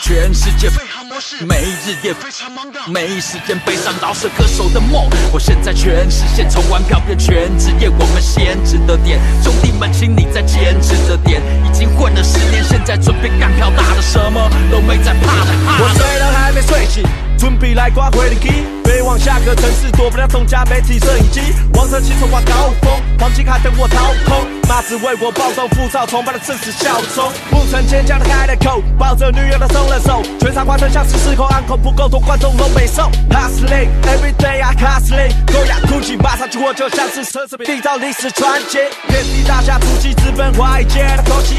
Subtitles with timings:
[0.00, 5.08] 全世界飞行模式，没日夜非常忙的，没时间悲伤饶舌歌手的梦。
[5.32, 9.18] 我现在全实现，从玩票变全职业，我们先值得点。
[9.42, 15.52] 兄弟们，请你再坚持着点，已经混了十年，现在准备干票大的，什么都没在怕的。
[15.64, 17.02] 怕我的睡了还没睡醒，
[17.38, 18.48] 准备来刮回灵机，
[18.84, 21.40] 飞往下个城市，躲不了众家媒体摄影机。
[21.74, 27.30] 王者骑手挂高峰，黄金卡等我掏空，妈子为我暴动，浮躁崇拜的正是笑中。
[27.50, 33.10] 不曾坚强的开了口，抱着女友的松了手，全场观众像是失控，安口不够多，观众都没送。
[33.30, 35.76] Hustling every day I hustling，高雅
[36.54, 38.78] 我就像是奢侈品，缔造历史传奇。
[39.08, 41.56] 遍地大侠突击，直奔华尔街的口气，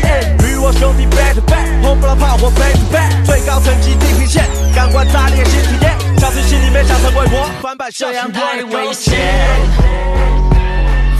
[0.47, 9.13] 与我兄弟 back to back，轰不了炮火 back to back，最高层级地平线，感官炸裂新体验，小心心里面想成为我，翻版这样太危危险，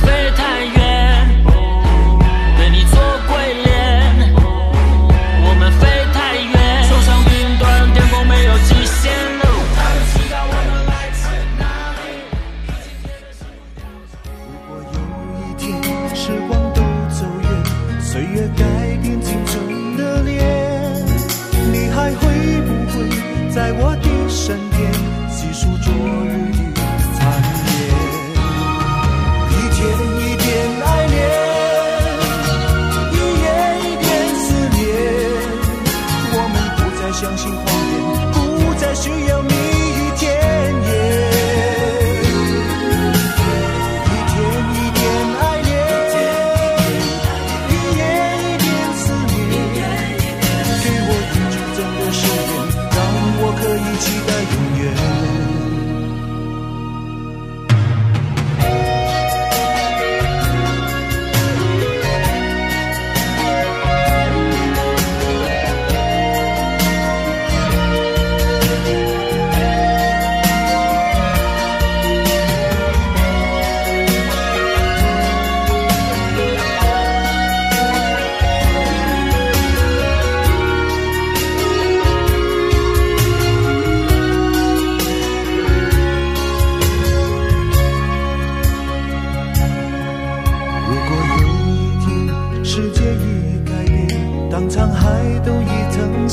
[0.02, 0.46] 飞太
[37.65, 37.95] 谎言，
[38.33, 39.41] 不再需要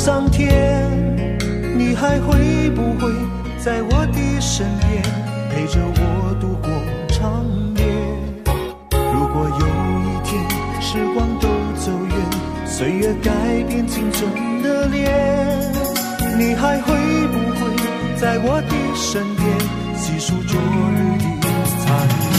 [0.05, 0.53] 桑田，
[1.79, 3.11] 你还会不会
[3.59, 5.03] 在我的身边，
[5.49, 6.69] 陪着我度过
[7.09, 7.43] 长
[7.79, 7.83] 夜？
[9.15, 9.67] 如果有
[10.05, 10.45] 一天
[10.83, 11.49] 时光都
[11.81, 13.33] 走远，岁月改
[13.67, 14.31] 变青春
[14.63, 15.11] 的脸，
[16.39, 16.93] 你还会
[17.29, 17.75] 不会
[18.21, 19.59] 在我的身边，
[19.97, 21.49] 细数昨日的
[21.87, 22.34] 残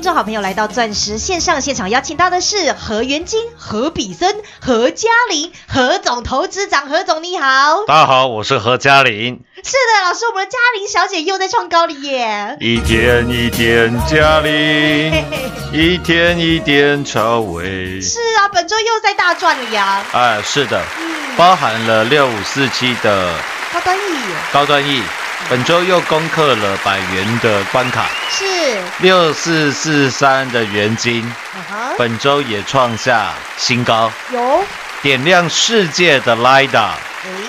[0.00, 7.84] 听，众好朋友来到钻石线上现场，邀请到的是何元金、何比森、何嘉玲、何总投资长，何总你好。
[7.86, 9.42] 大家好，我是何嘉玲。
[9.56, 12.56] 是的，老师，我们的嘉玲小姐又在创高了耶。
[12.60, 15.22] 一天一天嘉玲，
[15.70, 18.00] 一天一点超伟。
[18.00, 20.02] 是啊，本周又在大赚了呀。
[20.12, 23.34] 哎，是的，嗯，包含了六五四七的
[23.70, 24.00] 高端 E
[24.50, 25.02] 高端 E，
[25.48, 28.44] 本周又攻克了百元的关卡，是，
[29.00, 31.28] 六四四三的元金，
[31.98, 34.64] 本周也创下新高，有，
[35.02, 36.90] 点亮世界的 LIDA，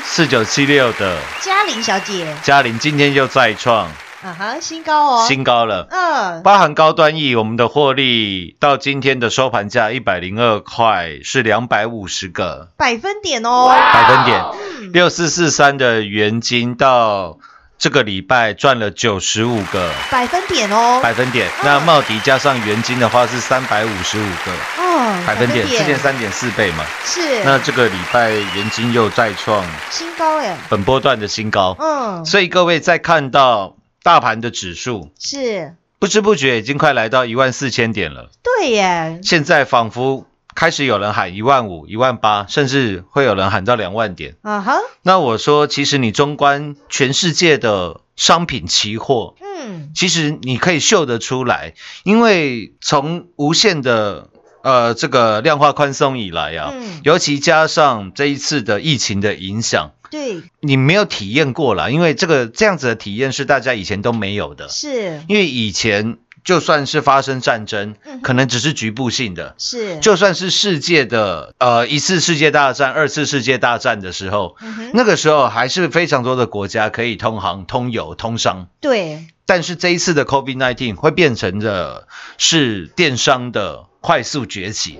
[0.04, 1.18] 四九七六的。
[1.42, 3.88] 嘉玲小姐，嘉玲今天又再创。
[4.24, 5.88] 啊哈，新高哦，新高了。
[5.90, 12.70] 嗯，包含高端 E，我们的获利到今天的收盘价一百零二块，是两百五十个。
[12.78, 14.40] 百分点哦，百分点。
[14.80, 17.40] 嗯，六四四三的元金到
[17.82, 19.92] 这个礼拜赚了九十五个。
[20.12, 24.52] 百分点哦，百分点，那茂迪加上元金的话是三百五十五个。
[24.78, 26.86] 哦，百分点，之前三点四倍嘛。
[27.04, 38.30] 是，那这个礼拜元金又再创新高哎，本波段的新高，嗯，所以各位在看到大盘的指数，是，不知不觉已经快来到一万四千点了。
[38.44, 44.36] 对耶，现在仿佛开始有人喊一万五、一万八，甚至会有人喊到两万点。
[44.42, 54.30] 啊哈，那我说，其实你纵观全世界的商品期货，嗯，其实你可以嗅得出来，因为从无限的
[54.64, 59.92] 呃这个量化宽松以来啊，嗯尤其加上这一次的疫情的影响。
[60.12, 64.68] 对，你没有体验过啦，因为这个这样子的体验是大家以前都没有的。
[64.68, 78.68] 是，因为以前就算是发生战争嗯，可能只是局部性的，是，就算是世界的呃一次世界大战、二次世界大战的时候，嗯，那个时候还是非常多的国家可以通航、通邮、通商。
[78.80, 82.08] 对，但是这一次的 COVID-19 会变成的
[82.38, 84.98] 是电商的快速崛起，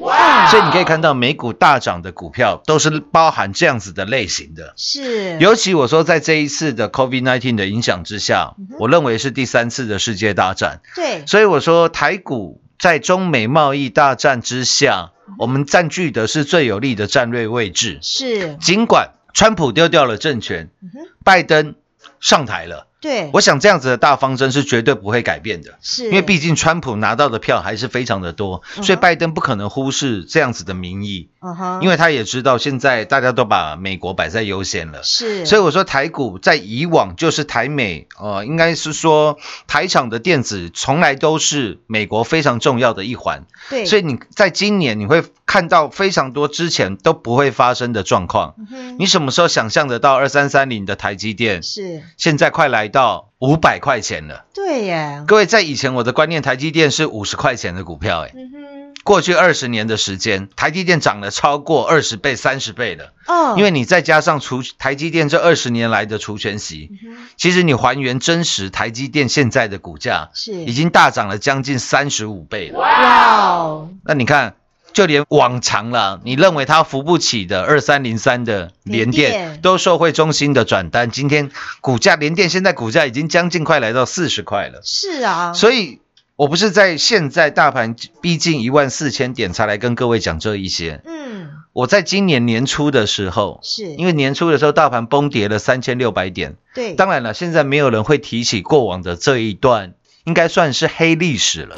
[0.52, 4.74] 所以你可以看到美股大涨的股票都是包含这样子的类型的。
[4.78, 10.82] 是，尤其我说，在这一次的 COVID-19 的影响之下，我认为是第三次的世界大战。
[10.96, 17.98] 对，所以我说，台股在中美贸易大战之下，我们占据的是最有利的战略位置。
[18.04, 20.90] 是，尽管川普丢掉了政权嗯，
[21.24, 21.74] 拜登
[22.20, 25.80] 上台了，对，我想这样子的大方针是绝对不会改变的。
[25.82, 35.02] 是，因为毕竟川普拿到的票还是非常的多，嗯所以拜登不可能忽视这样子的民意，嗯哼，因为他也知道现在大家都把美国摆在优先了。
[35.02, 43.46] 是，所以我说台股在以往就是台美，呃，应该是说台厂的电子从来都是美国非常重要的一环。
[43.72, 48.56] 对，所以你在今年你会看到非常多之前都不会发生的状况。
[48.72, 54.46] 嗯你什么时候想象得到二三三零的台积电是，现在快来到五百块钱了？
[54.54, 63.12] 对耶，各位在以前我的观念，台积电是五十块钱的股票，哎，嗯，过去二十年的时间，台积电涨了超过二十倍、三十倍了。
[63.28, 70.54] 哦，因为你再加上除台积电这二十年来的除权息，嗯其实你还原真实台积电现在的股价，是。
[70.54, 72.80] 已经大涨了将近三十五倍了。
[72.80, 74.56] 哇哦，那你看，
[74.94, 84.82] 就连往常了，你认为它扶不起的二三零三的联电都受惠中心的转单，今天股价联电现在股价已经将近快来到四十块了。
[84.84, 86.00] 是啊，所以，
[86.36, 91.02] 我不是在现在大盘逼近一万四千点才来跟各位讲这一些。
[91.06, 99.94] 嗯，我在今年年初的时候，是因为年初的时候大盘崩跌了三千六百点，对，当然了，现在没有人会提起过往的这一段，
[100.26, 101.78] 应该算是黑历史了。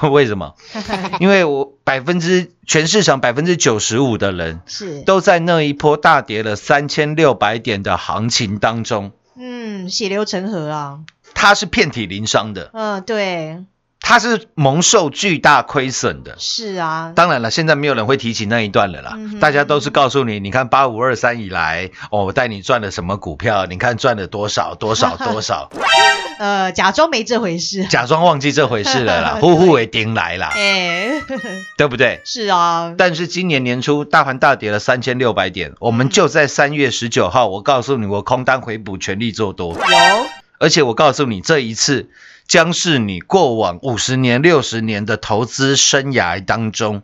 [0.00, 0.54] 哦， 为什么？
[1.20, 11.00] 因为我百分之全市场百分之九十五的人是，都在那一波大跌了三千六百点的行情当中，嗯，血流成河啊，
[11.34, 13.64] 他是遍体鳞伤的，嗯，对，
[14.02, 16.34] 它是蒙受巨大亏损的。
[16.38, 25.70] 是啊，当然了，现在没有人会提起那一段了啦，嗯大家都是告诉你，你看八五二三以来，哦，我带你赚了什么股票，你看赚了多少多少多少，
[26.38, 31.22] 呃，假装没这回事，假装忘记这回事了啦， 呼呼为丁来啦， 哎，
[31.78, 32.20] 对不对？
[32.24, 40.26] 是啊，但是今年年初大盘大跌了三千六百点，我们就在三月十九号，我告诉你，我空单回补，全力做多，有，
[40.58, 42.10] 而且我告诉你，这一次
[42.52, 47.02] 将是你过往五十年、六十年的投资生涯当中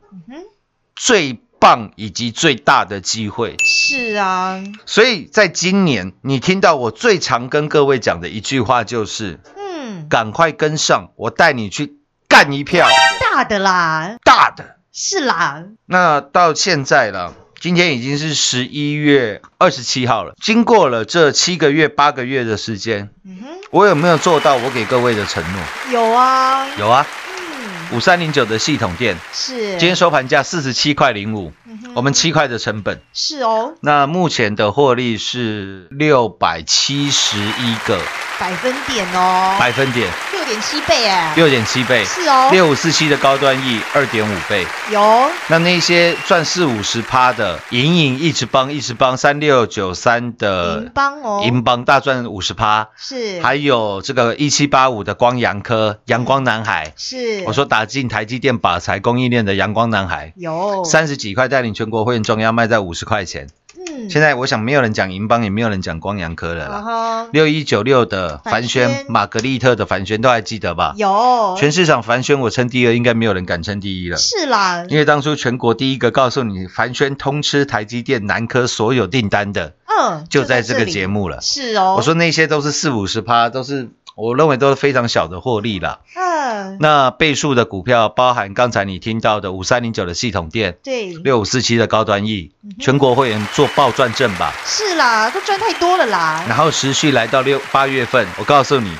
[0.95, 3.57] 最棒以及最大的机会。
[3.65, 11.97] 是啊，所以在今年，你听到我最常跟各位讲的一句话就是：嗯，赶快跟上，我带你去
[12.29, 12.87] 干一票。
[13.19, 14.77] 大的啦，大的。
[14.93, 20.35] 是啦，那到现在了，今天已经是十一月二十七号了。
[20.41, 25.61] 经过了这七个月、八个月的时间，嗯哼，我有没有做到我给各位的承诺？
[25.93, 27.05] 有啊，有啊，
[27.37, 37.99] 嗯，五三零九的系统店，是，今天收盘价四十七块零五，嗯我们七块的成本，是哦，那目前的获利是六百七十一个。
[38.41, 40.09] 百分点哦，百分点。
[40.31, 44.65] 六点七倍哎，六点七倍，是哦，六五四七的高端 E 二点五倍。
[44.93, 45.29] 有。
[45.49, 53.41] 那那些赚四五十趴的银银一直帮一直帮三六九三的银邦哦，银邦大赚五十趴，是。
[53.41, 60.85] 还有这个一七八五的光阳科阳光男孩，是，我说打进台积电把财供应链的阳光男孩，有。
[60.85, 63.49] 三十几块带领全国会员中央卖在五十块钱。
[63.77, 67.29] 嗯，现在我想没有人讲银邦，也没有人讲光阳科了啊啦。
[67.33, 70.95] 六一九六的凡轩，玛格丽特的凡轩都还记得吧？
[70.97, 74.17] 有全市场凡轩我称第二，应该没有人敢称第一了。
[74.17, 80.93] 是啦，因为当初全国第一个告诉你凡轩通吃台积电、南科所有订单的，嗯，就在这个里。
[80.93, 81.41] 节目了。
[81.41, 86.01] 是哦，我说那些都是四五十趴，都是我认为都是非常小的获利啦。
[86.15, 94.53] 嗯，那倍数的股票包含刚才你听到的五三零九的系统店、对，六五四七的高端 E，嗯全国会员做爆赚正吧。
[94.65, 98.93] 是啦，都赚太多了啦，然后持续来到六八月份，我告诉你，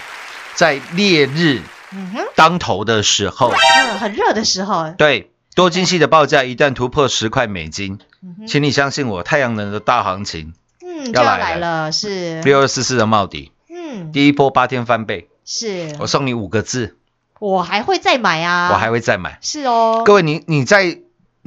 [0.55, 1.63] 在烈日
[2.35, 7.99] 当头的时候，嗯，很热的时候，对多晶系的报价一旦突破十块美金，
[8.47, 10.53] 请你相信我，太阳能的大行情，
[11.13, 16.97] 要来了，是，六二四四的茂迪，嗯，第一波八天翻倍，是，我送你五个字，
[17.39, 19.39] 我还会再买啊，我还会再买。
[19.41, 20.99] 是哦，各位，你你在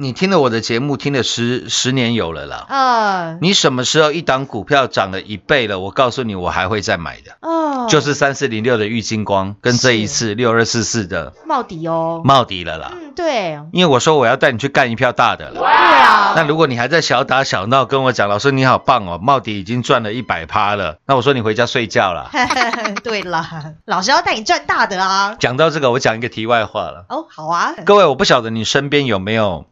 [0.02, 2.66] 你听了我的节目，听了十十年有了啦。
[2.68, 5.78] 嗯，你什么时候一档股票涨了一倍了？
[5.78, 12.90] 我告诉你，我还会再买的，哦，就是三四零六的玉金光，跟这一次六二四四的帽底哦，茂底了啦。
[12.94, 15.60] 嗯，对，因为我说我要带你去干一票大的了。
[15.60, 22.28] 对啊，那如果你还在小打小闹，跟我讲，老师你好棒哦，茂底已经赚了一百趴了，那我说你回家睡觉了。
[23.04, 27.06] 对啦，老师要带你赚大的啊，讲到这个，我讲一个题外话了。
[27.08, 29.66] 哦，好啊，各位，我不晓得你身边有没有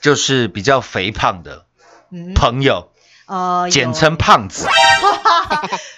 [0.00, 1.66] 就是比较肥胖的
[2.10, 2.90] 嗯，朋友，
[3.26, 3.70] 呃，有。
[3.70, 4.66] 简称胖子。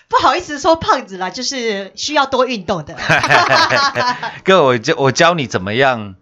[0.09, 2.97] 不好意思说胖子啦，就是需要多运动的，
[4.45, 6.16] 各位，我教我教你怎么样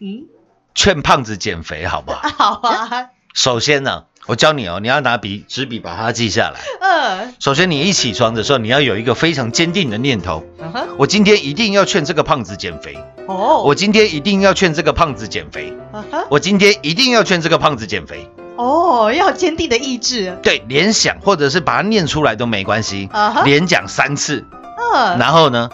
[0.00, 0.26] 嗯，
[0.74, 2.28] 劝胖子减肥，好不好？
[2.28, 6.60] 好啊，首先呢，我教你哦，你要拿笔纸笔把它记下来。
[6.80, 12.96] 嗯，首先，你一起床的时候，你要有一个非常坚定的念头：嗯哼，我今天一定要劝这个胖子减肥。
[13.26, 15.76] 哦，我今天一定要劝这个胖子减肥。
[15.92, 18.30] 嗯哼，我今天一定要劝这个胖子减肥。
[18.56, 23.08] 哦，要坚定的意志，对，连想或者是把它念出来都没关系。
[23.12, 24.46] 啊哈，连讲三次，
[24.94, 25.68] 嗯，然后呢，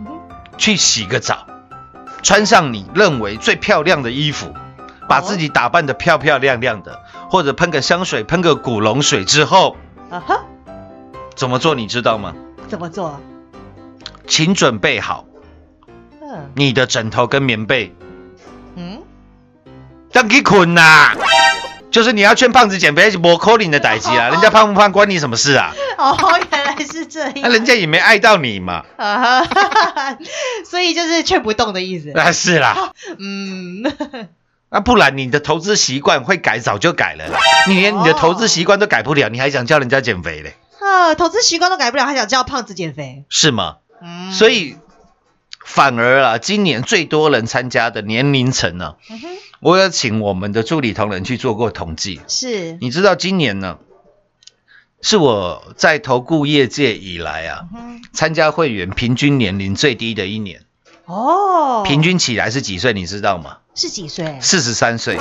[0.00, 0.06] 嗯
[0.58, 1.46] 去洗个澡，
[2.24, 4.52] 穿上你认为最漂亮的衣服，
[5.08, 7.00] 把自己打扮得漂漂亮亮的，
[7.30, 9.76] 或者喷个香水，喷个古龙水之后，
[10.10, 10.40] 啊哈，
[11.34, 12.34] 怎么做你知道吗？
[12.68, 13.18] 怎么做？
[14.26, 15.24] 请准备好
[16.20, 17.94] 嗯你的枕头跟棉被，
[18.76, 19.02] 嗯，
[20.12, 21.14] 让你捆呐。
[21.90, 24.28] 就是你要劝胖子减肥，是不扣你的代际啊！
[24.30, 25.72] 人家胖不胖关你什么事啊？
[25.96, 26.14] 哦，
[26.52, 28.84] 原来是这样，那人家也没爱到你嘛。
[28.98, 29.48] 啊哈，
[30.68, 33.82] 所以就是劝不动的意思，那是啦， 嗯，
[34.70, 37.38] 那不然你的投资习惯会改早就改了啦。
[37.68, 40.54] 你连你的投资习惯都改不了，你还想叫人家减肥嘞？
[40.80, 43.78] 啊，投资习惯都改不了，还想叫胖子减肥，是吗？
[44.02, 44.76] 嗯，所以
[45.64, 49.20] 反而啊，今年最多人参加的年龄层呢、嗯，
[49.60, 52.20] 我有请我们的助理同仁去做过统计。
[52.28, 53.78] 是，你知道今年呢，
[55.00, 60.62] 是我在投顾业界以来啊，嗯参加会员平均年龄最低的一年，
[61.08, 62.92] 哦，平均起来是几岁？
[62.92, 63.58] 你知道吗？
[63.74, 64.38] 是几岁？
[64.40, 65.18] 四十三岁。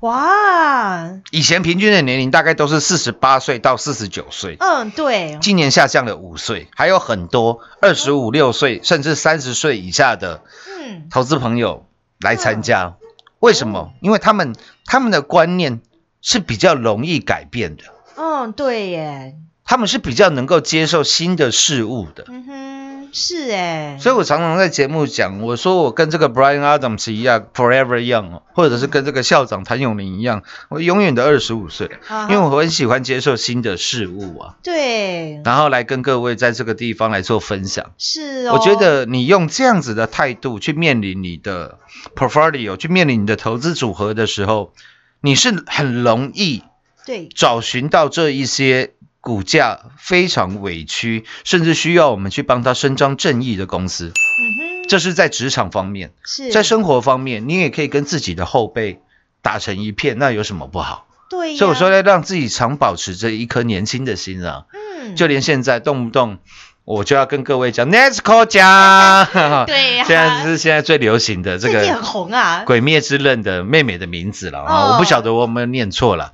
[0.00, 11.86] 哇，以前平均的年龄大概都是四十八岁到四十九岁，嗯，对，今年下降了五岁，还有很多二十五六岁甚至三十岁以下的嗯，投资朋友
[12.18, 12.94] 来参加。
[13.38, 13.92] 为什么？
[14.00, 15.80] 因为他们他们的观念
[16.20, 17.84] 是比较容易改变的，
[18.16, 22.24] 嗯，对耶，他们是比较能够接受新的事物的。
[22.28, 22.81] 嗯哼，
[23.12, 37.92] 是哎，所以我常常在节目讲，我说我跟这个 Brian Adams 一样，forever young，哦或者是跟这个校长谭咏麟一样，我永远的二十五岁，啊因为我很喜欢接受新的事物啊，对，然后来跟各位在这个地方来做分享。
[37.98, 41.78] 是哦，我觉得你用这样子的态度去面临你的
[42.16, 44.72] portfolio，去面临你的投资组合的时候，
[45.20, 46.62] 你是很容易
[47.04, 54.08] 对，找寻到这一些股价非常委屈，甚至需要我们去帮他伸张正义的公司。
[54.08, 56.50] 嗯哼，这是在职场方面，是。
[56.50, 59.00] 在生活方面，你也可以跟自己的后辈
[59.40, 61.06] 打成一片，那有什么不好？
[61.30, 66.38] 所以我说，要让自己常保持着一颗年轻的心啊，嗯，就连现在动不动
[66.84, 69.26] 我就要跟各位讲 Nesco 讲，
[69.66, 70.04] 对呀。
[70.04, 74.92] 现在是现在最流行的这最近很个红啊《，鬼灭之刃》的妹妹的名字了啊，哦。
[74.92, 76.32] 我不晓得我有没有念错了，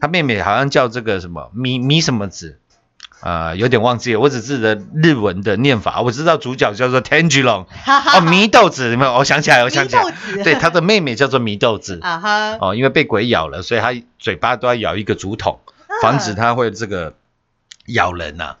[0.00, 2.58] 她妹妹好像叫这个什么米米什么子，
[3.22, 9.14] 呃，有点忘记了，我只记得日文的念法，我知道主角叫做哈哦，祢豆子，有没有？
[9.14, 10.04] 我想起来，我想起来。
[10.44, 15.58] 对，他的妹妹叫做祢豆子， 啊哈，哦，因为被鬼咬了，所以他嘴巴都要咬一个竹筒，
[16.02, 17.14] 防止他会这个
[17.88, 18.56] 咬人呐、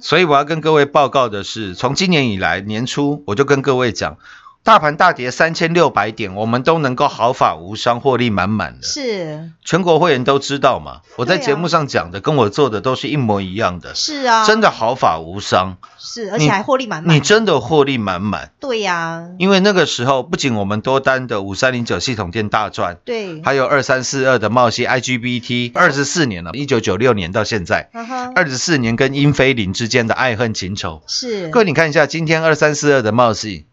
[0.00, 4.18] 所以我要跟各位报告的是，从今年以来年初，我就跟各位讲，
[4.64, 8.86] 大盘大跌三千六百点，我们都能够毫发无伤，获利满满的。
[8.86, 9.50] 是。
[9.64, 17.16] 全国会员都知道嘛，我在节目上讲的，跟我做的都是一模一样的，是啊，真的毫发无伤，是，而且还获利满满。
[17.16, 18.52] 你真的获利满满。
[18.60, 27.90] 对呀，因为那个时候，不仅我们多单的五三零九系统店大赚，对，还有二三四二的茂系 IGBT，二十四年了，一九九六年到现在，
[28.36, 31.02] 二十四年跟英菲林之间的爱恨情仇。
[31.08, 33.71] 是，各位，你看一下，今天二三四二的茂系嗯哼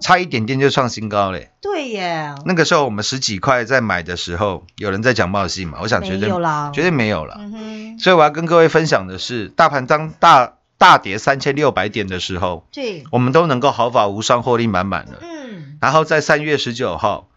[0.00, 1.50] 差一点点就创新高嘞。
[1.60, 5.78] 对耶，那个时候我们十几块在买的时候，有人在讲茂系嘛？
[5.82, 7.36] 我想绝对没有啦绝对没有了。
[7.38, 15.18] 嗯，所以我要跟各位分享的是，大盘当大大跌三千六百点的时候，对，我们都能够毫发无伤，获利满满的。
[15.22, 17.28] 嗯，然后在三月十九号，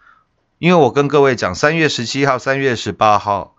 [0.60, 3.56] 因为我跟各位讲，三月十七号、三月十八号，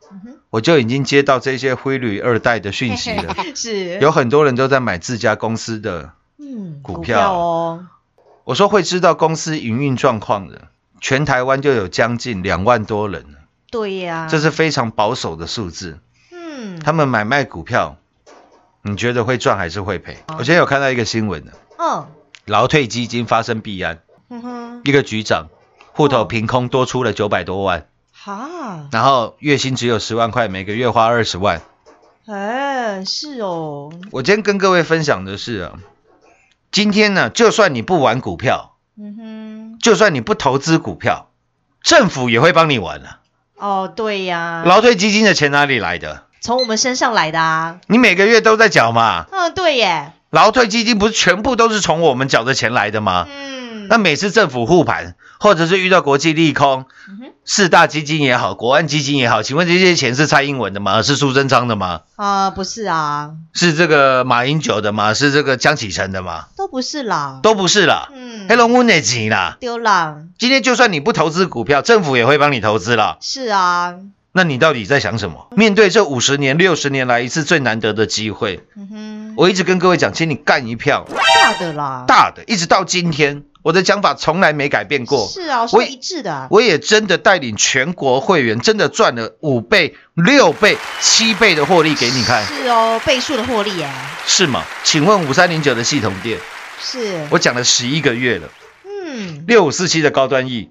[0.51, 3.35] 我就已经接到这些灰旅二代的讯息了。
[3.57, 7.87] 是，有很多人都在买自家公司的，嗯股票哦，
[8.45, 10.69] 我说会知道公司营运状况的，
[11.01, 13.39] 全台湾就有将近两万多人了，
[13.71, 15.99] 对呀，这是非常保守的数字。
[16.33, 17.97] 嗯，他们买卖股票，
[18.83, 20.15] 你觉得会赚还是会赔？
[20.27, 20.37] 哦。
[20.39, 22.09] 我今天有看到一个新闻的，哦。
[22.45, 25.47] 劳退基金发生弊案，嗯哼，一个局长
[25.93, 31.63] 户头哦凭空多出了九百多万，哈，然后月薪只有十万块，每个月花二十万。
[32.27, 35.79] 哎，是哦，我今天跟各位分享的是啊，
[36.73, 41.29] 今天呢，就算你不玩股票，嗯哼，就算你不投资股票，
[41.83, 43.19] 政府也会帮你玩啊。
[43.57, 46.25] 哦，对呀，劳退基金的钱哪里来的？
[46.41, 49.27] 从我们身上来的啊，你每个月都在缴嘛？
[49.31, 53.27] 嗯，对耶，劳退基金不是全部都是从我们缴的钱来的吗？
[53.29, 56.87] 嗯，那每次政府护盘，或者是遇到国际利空，
[57.45, 61.03] 四大基金也好，国安基金也好，请问这些钱是蔡英文的吗？
[61.03, 62.03] 是苏贞昌的吗？
[62.15, 65.15] 啊，不是啊，是这个马英九的吗？
[65.15, 66.45] 是这个江启臣的吗？
[66.57, 69.57] 都不是啦，都不是啦，嗯，黑龙温的钱啦。
[69.59, 73.17] 丢啦，今天就算你不投资股票，政府也会帮你投资啦。
[73.21, 73.97] 是啊，
[74.31, 75.49] 那你到底在想什么？
[75.57, 81.05] 面对这五十年、六十年来一次最难得的机会，嗯哼，我一直跟各位讲，请你干一票
[81.43, 85.27] 大的啦，大的，一直到今天，我的讲法从来没改变过。
[85.29, 86.33] 是啊，我是一致的。
[86.33, 93.89] 啊，我也真的带领全国会员，真的赚了五倍、六倍、七倍的获利给你看，是哦，倍数的获利耶，
[94.27, 94.65] 是吗？
[94.83, 96.39] 请问五三零九的系统店，
[96.81, 98.49] 是，我讲了十一个月了，
[98.85, 99.45] 嗯。
[99.47, 100.71] 六五四七的高端 E，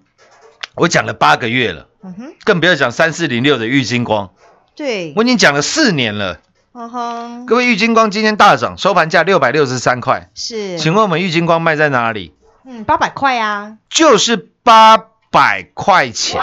[0.75, 4.31] 我讲了八个月了，嗯哼，更不要讲三四零六的玉金光，
[4.75, 6.39] 对，我已经讲了四年了。
[6.73, 12.33] 嗯哼，各位，玉金光今天大涨，收盘价六百六十三块，是，请问我们玉金光卖在哪里？
[12.65, 14.97] 嗯，八百块啊，就是八
[15.31, 16.41] 百块钱。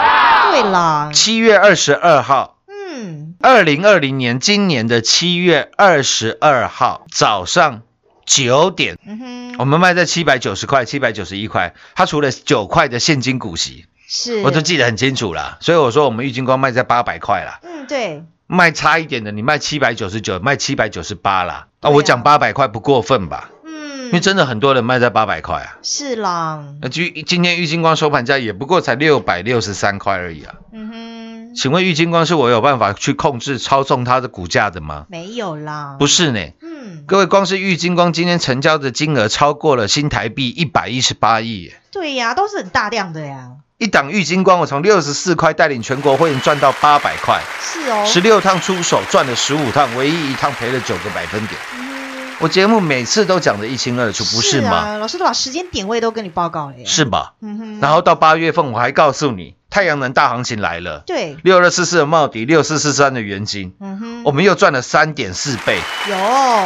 [0.51, 7.83] 对啦，七月二十二号，嗯，二零二零年今年的七月二十二号早上
[8.25, 15.57] 九点，嗯哼，我们卖在七百九十块、七百九十一块，它除了九块的现金股息，是，我都记得很清楚啦。
[15.61, 21.67] 所以我说我们玉金光卖在八百块啦，嗯，对，卖差一点的你卖七百九十九，卖七百九十八啦。
[21.79, 21.89] 啊。
[21.91, 23.51] 我讲八百块不过分吧？
[24.09, 25.77] 因为嗯，真的很多人卖在八百块啊。
[25.81, 30.55] 是啦，那今今天玉金光收盘价也不过才六百六十三块而已啊。
[30.73, 35.05] 嗯哼，请问玉金光是我有办法去控制操纵它的股价的吗？
[35.09, 36.39] 没有啦，不，是呢。
[36.61, 51.88] 嗯，各位，光是玉金光今天成交的金额超过了新台币一百一十八亿耶，对呀，都是很大量的呀，一档玉金光我从六十四块带领全国会员赚到八百块，是哦，十六趟出手赚了十五趟，唯一一趟赔了九个百分点。
[52.39, 54.69] 嗯我节目每次都讲得一清二楚，不是吗？
[54.77, 54.97] 啊？
[54.97, 57.33] 老师都把时间点位都跟你报告了耶，是吧？
[57.41, 66.15] 嗯哼，然后到八月份我还告诉你，太阳能大行情来了，对，六二四四的茂迪，六四四三的元金，嗯哼，我们又赚了三点四倍，有。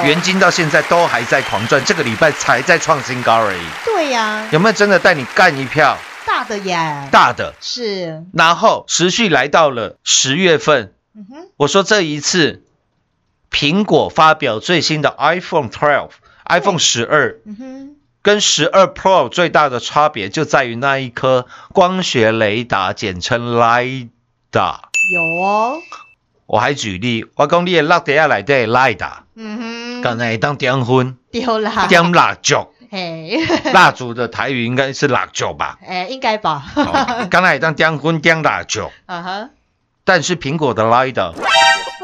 [0.07, 3.65] 元金到现在都还在狂赚，这个礼拜才在创新高而已。
[3.83, 5.97] 对呀，有没有真的带你干一票？
[6.25, 7.53] 大的耶，大的？
[7.59, 12.62] 是，然后持续来到了十月份，嗯哼，我说这一次
[13.53, 16.09] 苹果发表最新的 iPhone 12、
[16.45, 17.37] iPhone 十二
[18.23, 24.79] 跟十二 Pro 最大的差别就在于那一颗光学雷达，简称 LiDAR。
[25.13, 25.77] 有哦，
[26.47, 29.57] 我还举例，我讲你的落地下来的 LiDAR，嗯
[29.99, 33.39] 哼，刚才当点昏丢啦，点蜡烛，嘿，
[33.71, 35.77] 蜡烛的台语应该是蜡烛吧？
[35.85, 39.49] 哎，应该吧，哦刚才当点昏点蜡烛， 啊哈，
[40.05, 41.33] 但是苹果的 LiDAR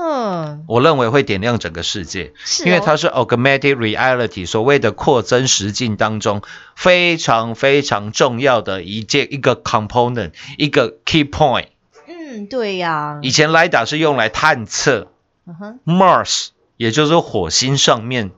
[0.01, 2.63] 嗯，我认为会点亮整个世界，哦。
[2.65, 6.41] 因为它是 augmented reality 所谓的扩增实境当中
[6.75, 11.67] 非常非常重要的一件一个 component，一个 key point。
[12.07, 15.11] 嗯，对呀，以前 LiDAR 是用来探测
[15.45, 18.31] 嗯哼，Mars，也就是火星上面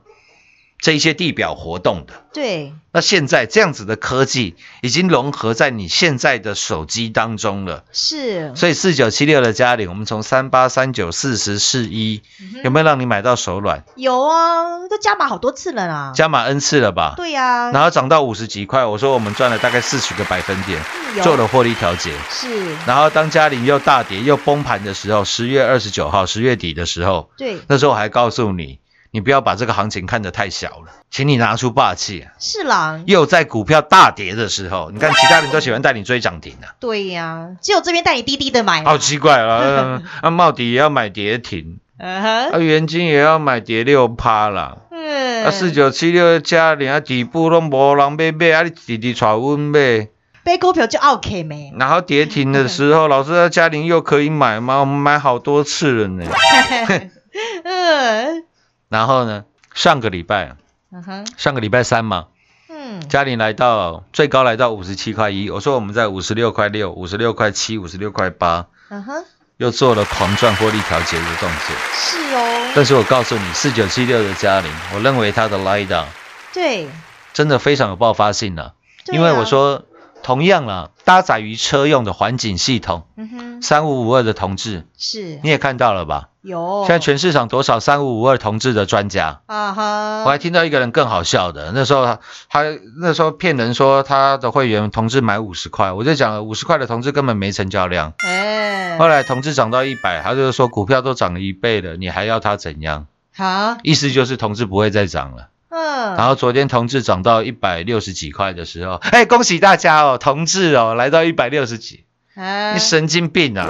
[0.82, 2.12] 这一些地表活动的。
[2.34, 7.84] 对，那现在这样子的科技已经融合在你现在的手机当中了。
[7.92, 12.22] 是，所以四九七六的嘉玲，我们从三八三九四十四一，
[12.64, 13.84] 有没有让你买到手软？
[13.96, 16.12] 有啊，都加码好多次了啦。
[16.16, 17.14] 加码 N 次了吧？
[17.16, 20.82] 对呀，然后涨到五十几块，我说我们赚了大概四十个百分点，
[21.22, 22.10] 做了获利调节。
[22.30, 28.78] 是，然后当嘉玲又大跌又崩盘的时候，十月二十九号，十月底的时候，对，那时候我还告诉你，
[29.14, 32.22] 你不要把这个行情看得太小了，请你拿出霸气。
[32.22, 38.90] 啊是啦，又在股票大跌的时候，你看其他人都喜欢带你追涨停啊，对呀，只有这边带你低低的买嘛。
[38.90, 39.58] 好奇怪啊！
[39.60, 44.78] 呃 啊，茂迪也要买跌停，啊，元金也要买跌六趴啦。
[44.90, 50.08] 嗯，啊，四九七六加零啊，底部都无人买买，啊，你直直带阮买。
[50.42, 51.72] 背股票就 OK 没？
[51.78, 54.78] 然后跌停的时候，老师在嘉玲又可以买吗？
[54.80, 56.24] 我们买好多次了呢。
[57.64, 58.44] 嗯
[58.92, 60.54] 然后呢，上个礼拜，
[60.92, 62.26] 嗯哼，上个礼拜三嘛，
[62.68, 69.24] 嗯，嘉玲来到最高来到五十七块一，我说我们在五十六块六、五十六块七、五十六块八，嗯哼，
[69.56, 71.74] 又做了狂赚获利调节的动作。
[71.94, 76.04] 是哦，但是我告诉你，四九七六的嘉玲，我认为它的 LiDAR
[76.52, 76.86] 对，
[77.32, 78.74] 真的非常有爆发性了、
[79.06, 79.18] 对啊。
[79.18, 79.86] 因为我，说
[80.22, 85.40] 同样啦，搭载于车用的环境系统嗯哼，三五五二的同志，是。
[85.42, 86.28] 你也看到了吧？
[86.42, 89.40] 有，现在全市场多少三五五二同志的专家？
[89.46, 92.18] 啊哈，我还听到一个人更好笑的，那时候他
[92.50, 92.64] 他
[93.00, 98.12] 那时候骗人说他的会员同志买五十块，我就讲了五十块的同志根本没成交量。
[98.26, 103.06] 哎，后来同志涨到一百，他就是说股票都涨了一倍了，你还要他怎样？
[103.36, 105.48] 好，意思就是同志不会再涨了。
[105.68, 113.68] 嗯，然后昨天同志涨到一百六十几块的时候，哎，恭喜大家哦，同志哦来到一百六十几，哎你神经病啊！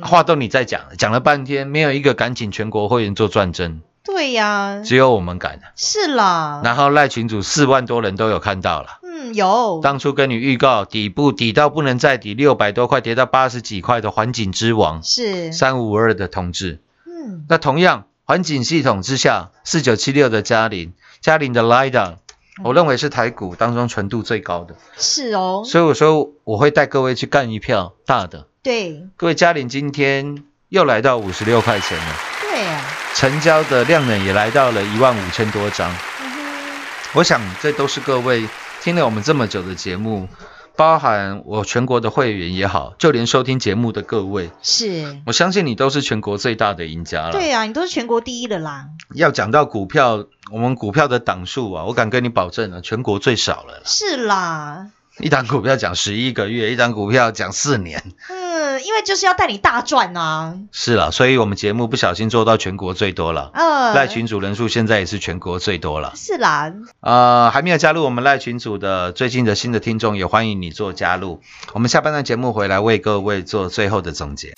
[0.00, 5.60] 嗯，话都你在讲，讲了半天，没有一个敢请全国会员做转正，对呀，只有我们敢。
[5.76, 8.98] 是啦，然后赖群主四万多人都有看到了。
[9.02, 22.16] 嗯，有，当初跟你预告底部底到不能再底，六百多块跌到八十几块的环境之王是，三五二的同志，嗯，那同样环境系统之下，四九七六的嘉陵，嘉陵的 LiDAR，
[22.64, 28.46] 我认为是台股当中纯度最高的，是哦，所以我说我会带各位去干一票大的。
[28.62, 35.90] 对，各位嘉玲今天又来到五十六块钱了，对啊，成交的量呢也来到了一万五千多张。
[36.22, 36.80] 嗯，
[37.14, 38.46] 我想这都是各位
[38.82, 40.28] 听了我们这么久的节目，
[40.76, 47.32] 包含我全国的会员也好，就连收听节目的各位，是，我相信你都是全国最大的赢家了。
[47.32, 53.82] 对啊，你都是全国第一的啦，要讲到股票，我们股票的档数啊，我敢跟你保证啊，全国最少了啦。
[53.86, 58.39] 是啦，一档股票讲十一个月，一档股票讲四年，嗯，
[58.84, 63.50] 因为就是要带你大赚啊，是啦，所以我们节目不小心做到全国最多了。
[63.54, 66.12] 嗯，赖群主人数现在也是全国最多了。
[66.16, 71.40] 是啦，呃，还没有加入我们赖群组的最近的新的听众，也欢迎你做加入。
[71.72, 74.54] 我们下半段节目回来为各位做最后的总结。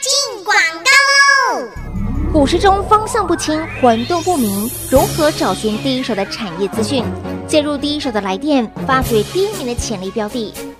[0.00, 1.68] 进广告喽！
[2.32, 7.04] 股市中方向不清、混沌不明，如何找寻第一手的产业资讯？
[7.46, 10.52] 介入第一手的来电，发掘第一名的潜力标的，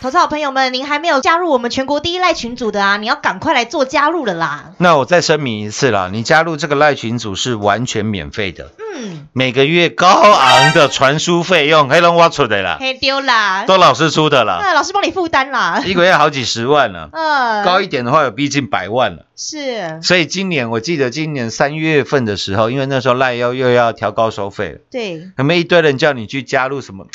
[0.00, 4.70] 投资好朋友们，您还没有加入我们全国第一赖群组的啊，你要赶快来做加入了啦。
[4.78, 15.82] 那我再声明一次啦，你加入这个赖群组是完全免费的，嗯，每个月高昂的传输费用，黑龙挖出的啦，嘿丢啦，都老师出的啦，那老师帮你负担啦。
[15.84, 19.24] 一个月好几十万了， 嗯，高一点的话有逼近百万了。
[19.34, 27.06] 是，所以今年我记得今年三月份的时候，因为那时候赖优又要调高收费了，对，有没有一堆人叫你去加入什么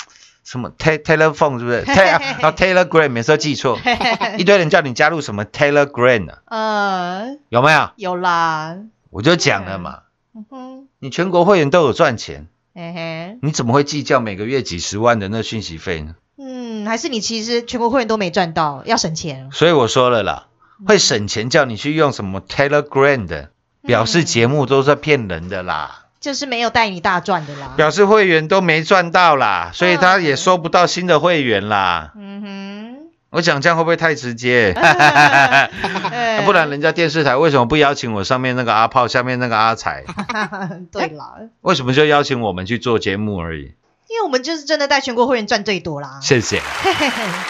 [0.43, 1.83] 什么 Ta- Telephone 是不是？
[1.87, 3.79] Ta- 啊 Telegram 每次都记错，
[4.37, 7.89] 一堆人叫你加入什么 Telegram 啊，呃，有没有？
[7.95, 8.77] 有啦，
[9.09, 9.99] 我就讲了嘛，
[10.35, 16.15] 嗯哼，你全国会员都有赚钱，嘿嘿，你怎么会计较每个月几十万的那讯息费呢？
[16.37, 19.49] 嗯，还是你其实全国会员都没赚到，要省钱。
[19.51, 20.47] 所以我说了啦，
[20.87, 23.49] 会省钱叫你去用什么 Telegram 的，
[23.83, 26.02] 表示节目都是骗人的啦。
[26.23, 27.73] 就是没有带你大赚的啦。
[27.75, 32.13] 表示会员都没赚到啦，所以他也收不到新的会员啦。
[32.15, 32.95] 嗯哼
[33.29, 34.73] 我讲这样会不会太直接？
[34.73, 40.05] 哼， 不然人家电视台为什么不邀请我上面那个阿炮，下面那个阿才？
[40.93, 43.73] 对啦，为什么就邀请我们去做节目而已？
[44.07, 46.19] 因为我们就是真的带全国会员赚最多啦。
[46.21, 46.61] 谢谢。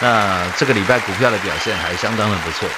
[0.00, 2.68] 那这个礼拜股票的表现还相当的不错，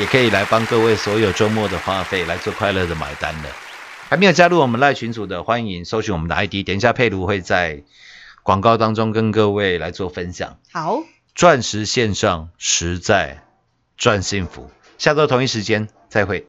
[0.00, 3.48] 也可以来帮各位所有周末的花费来做快乐的买单的。
[4.08, 7.82] 还没有加入我们赖群组的，欢迎搜寻我们的 ID，等一下佩如会在
[8.42, 10.58] 广告当中跟各位来做分享。
[10.72, 11.02] 好，
[11.34, 13.44] 钻石线上实在
[13.96, 16.44] 赚幸福，下周同一时间再会。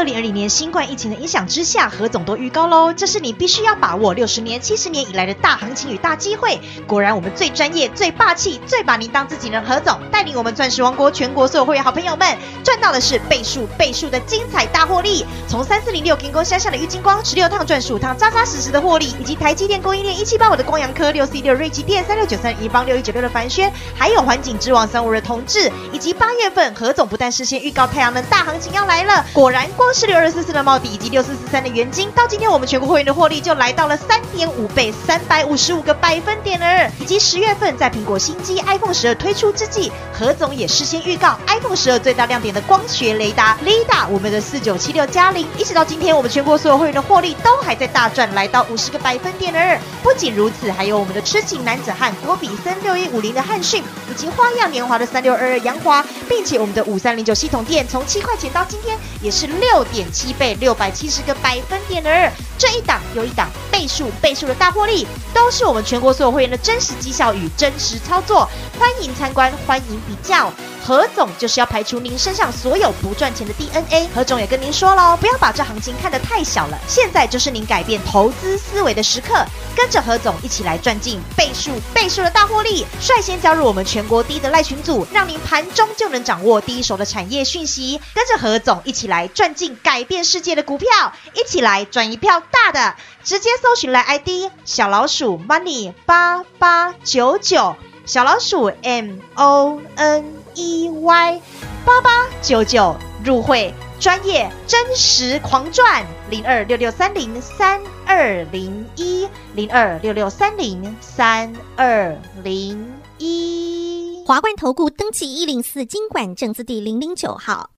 [0.00, 6.58] 二零二零年新冠疫情的影响之下，何总都预告喽，这是你必须要把握六十年、七十年以来的大行情与大机会。
[6.86, 12.26] 果然，我们最专业、最霸气、最把您当自己人，何总带领我们钻石王国全国所有会员好朋友们，
[12.64, 15.26] 赚到的是倍数倍数的精彩大获利。
[15.46, 36.88] 从三四零六金光山下的郁金光十六趟赚十五趟，扎扎实实的获利，以及台积电供应链一七八五的光阳科六四一六瑞奇电三六九三一邦六一九六的凡轩，还有环境之王三五的同志，以及八月份何总不但事先预告太阳能大行情要来了，果然光光是六二四四的茂迪以及六四四三的元金，到今天我们全国会员的获利就来到了三点五倍，三百五十五个百分点了。
[37.00, 49.80] 以及十月份在苹果新机 iPhone 十二推出之际，何总也事先预告 iPhone 十二最大亮点的光学雷达 LiDAR，我们的四九七六加零，一直到今天我们全国所有会员的获利都还在大赚，来到五十个百分点了。
[50.04, 62.32] 不仅如此，还有我们的痴情男子汉郭比森六一五零的汉讯，以及花样年华的三六二二杨华，并且我们的五三零九系统店从七块钱到今天也是六点七倍，六百七十个百分点了。
[62.58, 68.48] 这一档又一档倍数倍数的大获利，都是我们全国所有会员的真实绩效与真实操作。
[68.78, 70.52] 欢迎参观，欢迎比较。
[70.90, 74.08] 何总就是要排除您身上所有不赚钱的 DNA。
[74.12, 79.46] 何总也跟您说喽，不要把这行情看得太小了，现在就是您改变投资思维的时刻。
[79.76, 88.00] 跟着何总一起来赚进倍数倍数的大获利，率先加入我们全国第一的赖群组，让您盘中就能掌握第一手的产业讯息。
[88.12, 90.88] 跟着何总一起来赚进改变世界的股票，
[91.34, 92.96] 一起来赚一票大的。
[93.22, 97.76] 直接搜寻来 ID 小老鼠 money 八八九九，
[98.06, 101.40] 小老鼠 M O N E Y
[101.86, 102.10] 八八
[102.42, 102.94] 九九
[103.24, 103.72] 入会。
[103.98, 114.24] 专业真实狂赚零二六六三零三二零一零二六六三零三二零一。
[114.26, 117.70] 华冠投顾登记一零四经管证字第零零九号。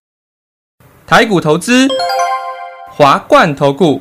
[1.09, 1.88] 台股投资，
[2.88, 4.01] 华冠投顾。